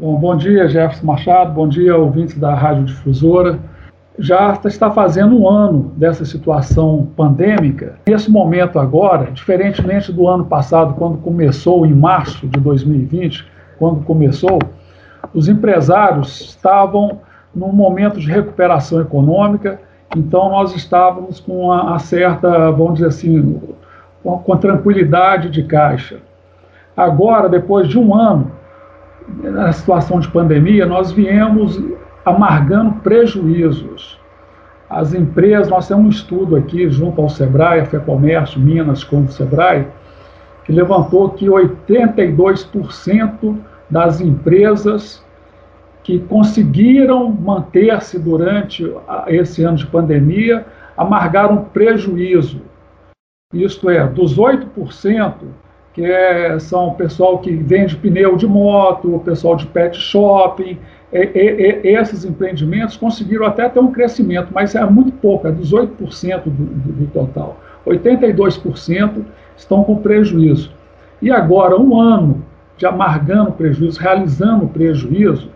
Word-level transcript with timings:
Bom, 0.00 0.14
bom 0.14 0.36
dia, 0.36 0.68
Jefferson 0.68 1.04
Machado, 1.04 1.52
bom 1.52 1.66
dia, 1.66 1.96
ouvintes 1.96 2.38
da 2.38 2.54
Rádio 2.54 2.84
Difusora. 2.84 3.58
Já 4.16 4.56
está 4.64 4.92
fazendo 4.92 5.36
um 5.36 5.48
ano 5.48 5.92
dessa 5.96 6.24
situação 6.24 7.08
pandêmica. 7.16 7.96
Nesse 8.06 8.30
momento 8.30 8.78
agora, 8.78 9.32
diferentemente 9.32 10.12
do 10.12 10.28
ano 10.28 10.44
passado, 10.44 10.94
quando 10.94 11.18
começou, 11.18 11.84
em 11.84 11.92
março 11.92 12.46
de 12.46 12.60
2020, 12.60 13.44
quando 13.76 14.04
começou, 14.04 14.60
os 15.34 15.48
empresários 15.48 16.42
estavam 16.42 17.18
num 17.52 17.72
momento 17.72 18.20
de 18.20 18.30
recuperação 18.30 19.00
econômica, 19.00 19.80
então 20.16 20.48
nós 20.48 20.76
estávamos 20.76 21.40
com 21.40 21.70
uma, 21.70 21.98
certa, 21.98 22.70
vamos 22.70 22.94
dizer 22.94 23.08
assim, 23.08 23.60
com, 24.22 24.38
com 24.38 24.56
tranquilidade 24.58 25.50
de 25.50 25.64
caixa. 25.64 26.18
Agora, 26.96 27.48
depois 27.48 27.88
de 27.88 27.98
um 27.98 28.14
ano, 28.14 28.57
na 29.42 29.72
situação 29.72 30.20
de 30.20 30.28
pandemia, 30.28 30.86
nós 30.86 31.12
viemos 31.12 31.78
amargando 32.24 32.92
prejuízos. 33.00 34.18
As 34.88 35.12
empresas, 35.12 35.68
nós 35.68 35.86
temos 35.86 36.06
um 36.06 36.08
estudo 36.08 36.56
aqui 36.56 36.88
junto 36.90 37.20
ao 37.20 37.28
Sebrae, 37.28 37.80
a 37.80 37.84
FEComércio, 37.84 38.58
Minas 38.58 39.04
com 39.04 39.20
o 39.22 39.28
Sebrae, 39.28 39.86
que 40.64 40.72
levantou 40.72 41.28
que 41.30 41.46
82% 41.46 43.58
das 43.90 44.20
empresas 44.20 45.24
que 46.02 46.18
conseguiram 46.20 47.30
manter-se 47.30 48.18
durante 48.18 48.90
esse 49.26 49.62
ano 49.62 49.76
de 49.76 49.86
pandemia 49.86 50.64
amargaram 50.96 51.64
prejuízo. 51.64 52.62
Isto 53.52 53.90
é, 53.90 54.06
dos 54.06 54.38
8%, 54.38 55.34
que 55.98 56.04
é, 56.04 56.56
são 56.60 56.90
o 56.90 56.94
pessoal 56.94 57.38
que 57.38 57.50
vende 57.50 57.96
pneu 57.96 58.36
de 58.36 58.46
moto, 58.46 59.16
o 59.16 59.18
pessoal 59.18 59.56
de 59.56 59.66
pet 59.66 59.98
shopping, 59.98 60.78
e, 61.12 61.18
e, 61.18 61.80
e, 61.82 61.96
esses 61.96 62.24
empreendimentos 62.24 62.96
conseguiram 62.96 63.44
até 63.44 63.68
ter 63.68 63.80
um 63.80 63.90
crescimento, 63.90 64.50
mas 64.54 64.76
é 64.76 64.84
muito 64.84 65.10
pouco, 65.10 65.48
é 65.48 65.50
18% 65.50 66.44
do, 66.44 66.50
do, 66.50 66.92
do 66.92 67.06
total. 67.08 67.56
82% 67.84 69.24
estão 69.56 69.82
com 69.82 69.96
prejuízo. 69.96 70.70
E 71.20 71.32
agora, 71.32 71.76
um 71.76 72.00
ano 72.00 72.44
de 72.76 72.86
amargando 72.86 73.50
prejuízo, 73.50 73.98
realizando 73.98 74.68
prejuízo, 74.68 75.50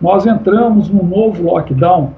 nós 0.00 0.24
entramos 0.24 0.88
num 0.88 1.02
novo 1.02 1.42
lockdown 1.42 2.12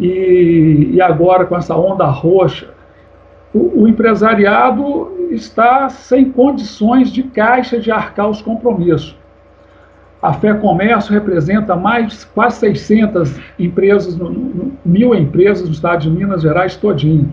e, 0.00 0.92
e 0.94 1.00
agora 1.02 1.44
com 1.44 1.54
essa 1.54 1.76
onda 1.76 2.06
roxa, 2.06 2.70
o, 3.52 3.82
o 3.82 3.88
empresariado 3.88 5.28
está 5.30 5.88
sem 5.88 6.30
condições 6.30 7.10
de 7.10 7.22
caixa 7.22 7.78
de 7.78 7.90
arcar 7.90 8.28
os 8.28 8.42
compromissos. 8.42 9.16
A 10.20 10.32
Fé 10.32 10.52
Comércio 10.54 11.12
representa 11.12 11.76
mais 11.76 12.24
quase 12.24 12.58
600 12.58 13.38
empresas, 13.58 14.18
mil 14.84 15.14
empresas 15.14 15.66
no 15.66 15.72
estado 15.72 16.02
de 16.02 16.10
Minas 16.10 16.42
Gerais 16.42 16.76
todinho. 16.76 17.32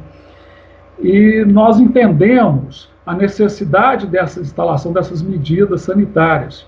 E 1.00 1.44
nós 1.48 1.80
entendemos 1.80 2.90
a 3.06 3.14
necessidade 3.14 4.06
dessa 4.06 4.40
instalação 4.40 4.94
dessas 4.94 5.22
medidas 5.22 5.82
sanitárias, 5.82 6.66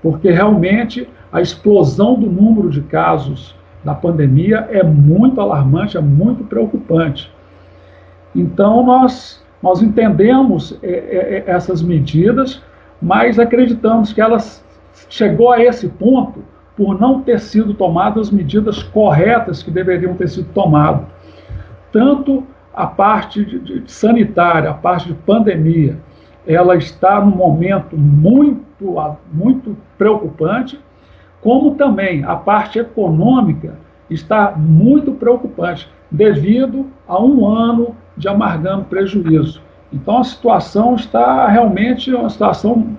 porque 0.00 0.30
realmente 0.30 1.08
a 1.32 1.40
explosão 1.40 2.18
do 2.18 2.30
número 2.30 2.70
de 2.70 2.82
casos 2.82 3.54
da 3.84 3.94
pandemia 3.94 4.68
é 4.70 4.82
muito 4.82 5.40
alarmante, 5.40 5.96
é 5.96 6.00
muito 6.00 6.44
preocupante. 6.44 7.32
Então, 8.38 8.84
nós 8.84 9.42
nós 9.62 9.82
entendemos 9.82 10.78
é, 10.82 10.88
é, 10.88 11.44
é, 11.46 11.50
essas 11.50 11.82
medidas, 11.82 12.62
mas 13.02 13.38
acreditamos 13.38 14.12
que 14.12 14.20
elas 14.20 14.64
chegou 15.08 15.52
a 15.52 15.62
esse 15.62 15.88
ponto 15.88 16.42
por 16.76 17.00
não 17.00 17.20
ter 17.22 17.40
sido 17.40 17.74
tomadas 17.74 18.28
as 18.28 18.30
medidas 18.30 18.82
corretas 18.82 19.62
que 19.62 19.70
deveriam 19.70 20.14
ter 20.14 20.28
sido 20.28 20.48
tomadas. 20.52 21.06
Tanto 21.90 22.46
a 22.72 22.86
parte 22.86 23.44
de, 23.44 23.80
de 23.80 23.90
sanitária, 23.90 24.70
a 24.70 24.74
parte 24.74 25.08
de 25.08 25.14
pandemia, 25.14 25.98
ela 26.46 26.76
está 26.76 27.20
num 27.20 27.34
momento 27.34 27.96
muito, 27.96 28.94
muito 29.32 29.76
preocupante, 29.96 30.78
como 31.40 31.74
também 31.74 32.24
a 32.24 32.36
parte 32.36 32.78
econômica 32.78 33.74
está 34.08 34.52
muito 34.56 35.12
preocupante, 35.12 35.88
devido 36.10 36.86
a 37.06 37.20
um 37.20 37.46
ano 37.46 37.94
de 38.18 38.28
amargando 38.28 38.84
prejuízo. 38.84 39.62
Então 39.92 40.18
a 40.18 40.24
situação 40.24 40.96
está 40.96 41.46
realmente 41.48 42.12
uma 42.12 42.28
situação 42.28 42.96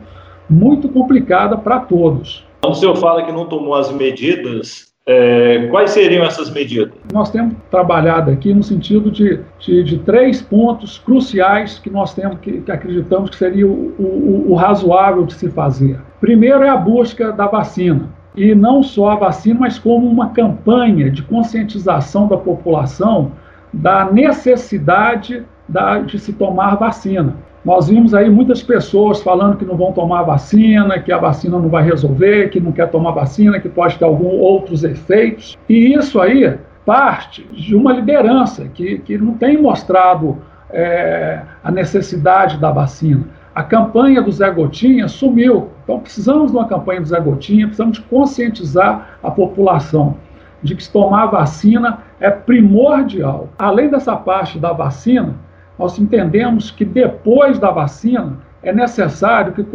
muito 0.50 0.90
complicada 0.90 1.58
para 1.58 1.80
todos. 1.80 2.46
Quando 2.62 2.74
o 2.74 2.76
senhor 2.76 2.96
fala 2.96 3.24
que 3.24 3.32
não 3.32 3.46
tomou 3.46 3.76
as 3.76 3.92
medidas, 3.92 4.90
é, 5.06 5.68
quais 5.72 5.92
seriam 5.92 6.24
essas 6.24 6.52
medidas? 6.52 6.94
Nós 7.14 7.32
temos 7.32 7.56
trabalhado 7.72 8.32
aqui 8.32 8.54
no 8.54 8.62
sentido 8.62 9.10
de, 9.10 9.40
de, 9.60 9.84
de 9.84 9.98
três 10.00 10.42
pontos 10.42 10.98
cruciais 11.00 11.80
que 11.80 11.90
nós 11.90 12.14
temos 12.14 12.40
que, 12.40 12.62
que 12.62 12.72
acreditamos 12.72 13.30
que 13.30 13.36
seria 13.36 13.66
o, 13.66 13.96
o, 13.98 14.52
o 14.52 14.56
razoável 14.56 15.26
de 15.26 15.34
se 15.34 15.50
fazer. 15.50 16.00
Primeiro 16.20 16.64
é 16.64 16.70
a 16.70 16.78
busca 16.78 17.32
da 17.32 17.48
vacina 17.48 18.10
e 18.36 18.54
não 18.54 18.84
só 18.84 19.10
a 19.10 19.16
vacina, 19.16 19.62
mas 19.62 19.80
como 19.80 20.08
uma 20.08 20.30
campanha 20.30 21.10
de 21.10 21.24
conscientização 21.24 22.28
da 22.28 22.38
população 22.38 23.32
da 23.72 24.06
necessidade 24.12 25.44
da, 25.68 26.00
de 26.00 26.20
se 26.20 26.34
tomar 26.34 26.76
vacina. 26.76 27.36
Nós 27.64 27.88
vimos 27.88 28.14
aí 28.14 28.30
muitas 28.30 28.64
pessoas 28.64 29.22
falando 29.22 29.58
que 29.58 29.66
não 29.66 29.76
vão 29.76 29.92
tomar 29.92 30.24
vacina, 30.24 31.00
que 31.00 31.12
a 31.12 31.18
vacina 31.18 31.60
não 31.60 31.70
vai 31.70 31.84
resolver, 31.84 32.50
que 32.50 32.60
não 32.60 32.72
quer 32.72 32.90
tomar 32.90 33.12
vacina, 33.12 33.60
que 33.60 33.68
pode 33.68 33.98
ter 33.98 34.06
alguns 34.06 34.34
outros 34.34 34.84
efeitos. 34.84 35.58
E 35.68 35.94
isso 35.94 36.20
aí 36.20 36.58
parte 36.86 37.44
de 37.52 37.76
uma 37.76 37.94
liderança 37.94 38.66
que, 38.74 38.98
que 39.00 39.18
não 39.18 39.34
tem 39.34 39.62
mostrado 39.62 40.38
é, 40.72 41.42
a 41.64 41.70
necessidade 41.70 42.58
da 42.58 42.72
vacina. 42.72 43.26
A 43.54 43.62
campanha 43.62 44.22
do 44.22 44.32
Zé 44.32 44.50
Gotinha 44.50 45.08
sumiu. 45.08 45.70
Então 45.84 46.00
precisamos 46.00 46.52
de 46.52 46.58
uma 46.58 46.68
campanha 46.68 47.02
do 47.02 47.08
Zé 47.08 47.20
Gotinha, 47.20 47.68
precisamos 47.68 47.98
de 47.98 48.04
conscientizar 48.06 49.20
a 49.22 49.30
população 49.30 50.16
de 50.62 50.76
que 50.76 50.90
tomar 50.90 51.28
vacina 51.28 52.00
é 52.20 52.30
primordial. 52.30 53.50
Além 53.58 53.90
dessa 53.90 54.16
parte 54.16 54.60
da 54.60 54.74
vacina, 54.74 55.36
nós 55.78 55.98
entendemos 55.98 56.72
que 56.72 56.84
depois 56.84 57.58
da 57.58 57.72
vacina 57.72 58.38
é 58.62 58.74
necessário 58.74 59.54
que 59.54 59.66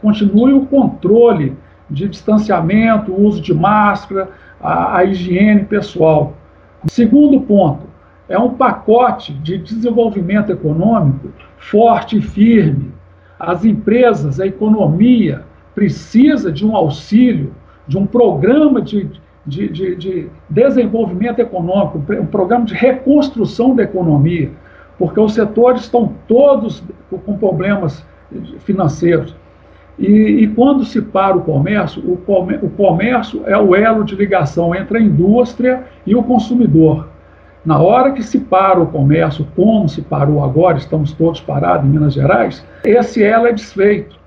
continue 0.00 0.54
o 0.54 0.66
controle 0.66 1.56
de 1.88 2.08
distanciamento, 2.08 3.14
uso 3.14 3.42
de 3.42 3.52
máscara, 3.52 4.30
a, 4.60 4.98
a 4.98 5.04
higiene 5.04 5.64
pessoal. 5.64 6.34
Segundo 6.86 7.40
ponto, 7.42 7.86
é 8.28 8.38
um 8.38 8.54
pacote 8.54 9.34
de 9.34 9.58
desenvolvimento 9.58 10.50
econômico 10.52 11.30
forte 11.58 12.18
e 12.18 12.22
firme. 12.22 12.92
As 13.38 13.64
empresas, 13.64 14.40
a 14.40 14.46
economia 14.46 15.44
precisa 15.74 16.50
de 16.52 16.66
um 16.66 16.74
auxílio, 16.74 17.54
de 17.86 17.98
um 17.98 18.06
programa 18.06 18.80
de, 18.80 19.10
de, 19.46 19.68
de, 19.68 19.96
de 19.96 20.28
desenvolvimento 20.48 21.38
econômico, 21.38 22.02
um 22.20 22.26
programa 22.26 22.64
de 22.64 22.74
reconstrução 22.74 23.74
da 23.74 23.82
economia, 23.82 24.50
porque 24.98 25.18
os 25.18 25.34
setores 25.34 25.82
estão 25.82 26.14
todos 26.28 26.82
com 27.10 27.36
problemas 27.36 28.04
financeiros. 28.60 29.34
E, 29.98 30.06
e, 30.06 30.48
quando 30.48 30.84
se 30.84 31.02
para 31.02 31.36
o 31.36 31.42
comércio, 31.42 32.02
o, 32.10 32.70
comércio 32.70 33.42
é 33.46 33.58
o 33.58 33.74
elo 33.74 34.04
de 34.04 34.14
ligação 34.14 34.74
entre 34.74 34.98
a 34.98 35.00
indústria 35.00 35.84
e 36.06 36.14
o 36.14 36.22
consumidor. 36.22 37.08
Na 37.64 37.78
hora 37.78 38.12
que 38.12 38.22
se 38.22 38.40
para 38.40 38.80
o 38.80 38.86
comércio, 38.86 39.46
como 39.54 39.86
se 39.88 40.00
parou 40.00 40.42
agora, 40.42 40.78
estamos 40.78 41.12
todos 41.12 41.40
parados 41.40 41.86
em 41.86 41.90
Minas 41.90 42.14
Gerais, 42.14 42.64
esse 42.82 43.22
elo 43.22 43.46
é 43.46 43.52
desfeito. 43.52 44.18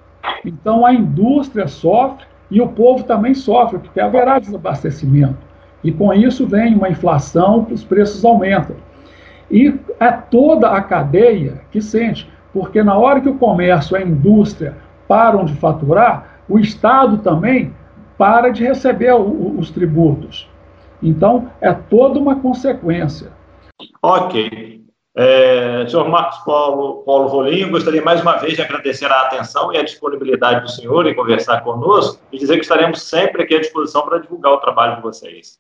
Então 0.45 0.85
a 0.85 0.94
indústria 0.94 1.68
sofre 1.68 2.25
e 2.53 2.62
o 2.62 2.68
povo 2.68 3.03
também 3.03 3.34
sofre, 3.34 3.80
porque 3.80 4.00
haverá 4.00 4.38
desabastecimento. 4.38 5.39
E 5.83 5.92
com 5.92 6.13
isso 6.13 6.45
vem 6.45 6.75
uma 6.75 6.88
inflação, 6.88 7.68
os 7.72 7.83
preços 7.83 8.24
aumentam. 8.24 8.75
E 9.50 9.74
é 10.00 10.12
toda 10.12 10.69
a 10.69 10.80
cadeia 10.80 11.62
que 11.72 11.81
sente, 11.81 12.31
porque 12.54 12.83
na 12.83 12.95
hora 12.95 13.19
que 13.19 13.28
o 13.28 13.39
comércio 13.39 13.98
a 13.98 14.01
indústria 14.01 14.78
param 15.07 15.45
de 15.45 15.56
faturar, 15.56 16.42
o 16.48 16.60
Estado 16.60 17.18
também 17.18 17.74
para 18.19 18.51
de 18.51 18.63
receber 18.63 19.13
o, 19.13 19.57
os 19.57 19.72
tributos. 19.72 20.48
Então, 21.01 21.50
é 21.60 21.74
toda 21.74 22.19
uma 22.19 22.36
consequência. 22.36 23.31
Ok. 24.04 24.82
É, 25.15 25.86
senhor 25.88 26.10
Marcos 26.10 26.39
Paulo, 26.39 27.04
Paulo 27.06 27.27
Rolim, 27.27 27.69
gostaria 27.69 28.01
mais 28.01 28.21
uma 28.21 28.38
vez 28.38 28.56
de 28.56 28.63
agradecer 28.63 29.06
a 29.06 29.21
atenção 29.21 29.71
e 29.71 29.77
a 29.77 29.83
disponibilidade 29.83 30.62
do 30.62 30.71
senhor 30.71 31.06
em 31.06 31.13
conversar 31.13 31.62
conosco 31.62 32.19
e 32.31 32.38
dizer 32.39 32.56
que 32.56 32.63
estaremos 32.63 33.04
sempre 33.04 33.44
aqui 33.44 33.56
à 33.56 33.60
disposição 33.60 34.04
para 34.04 34.18
divulgar 34.18 34.54
o 34.54 34.57
trabalho 34.57 34.95
de 34.95 35.01
vocês. 35.04 35.60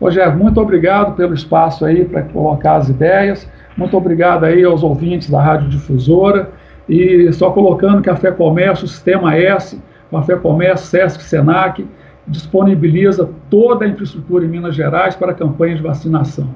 Rogério, 0.00 0.34
muito 0.36 0.58
obrigado 0.58 1.14
pelo 1.14 1.34
espaço 1.34 1.84
aí 1.84 2.04
para 2.04 2.22
colocar 2.22 2.76
as 2.76 2.88
ideias, 2.88 3.46
muito 3.76 3.94
obrigado 3.96 4.44
aí 4.44 4.64
aos 4.64 4.82
ouvintes 4.82 5.28
da 5.28 5.40
Rádio 5.40 5.68
Difusora. 5.68 6.50
E 6.88 7.32
só 7.32 7.50
colocando 7.50 8.02
que 8.02 8.10
a 8.10 8.16
Fé 8.16 8.32
Comércio, 8.32 8.88
Sistema 8.88 9.36
S, 9.36 9.80
a 10.12 10.36
Comércio, 10.36 10.86
Sesc, 10.86 11.22
Senac, 11.22 11.86
disponibiliza 12.26 13.28
toda 13.48 13.84
a 13.84 13.88
infraestrutura 13.88 14.44
em 14.44 14.48
Minas 14.48 14.74
Gerais 14.74 15.14
para 15.14 15.32
a 15.32 15.34
campanha 15.34 15.76
de 15.76 15.82
vacinação, 15.82 16.54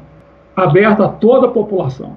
aberta 0.56 1.05
a 1.05 1.08
toda 1.08 1.47
a 1.49 1.50
população. 1.50 2.17